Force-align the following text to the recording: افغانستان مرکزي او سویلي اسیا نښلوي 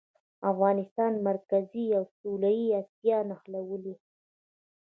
افغانستان 0.51 1.13
مرکزي 1.27 1.85
او 1.97 2.03
سویلي 2.17 2.65
اسیا 2.81 3.17
نښلوي 3.29 3.95